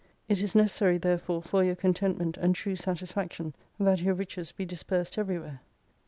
[0.27, 5.19] It is necessary therefore for your contentment and true satisfaction, that your riches be dispersed
[5.19, 5.61] everywhere.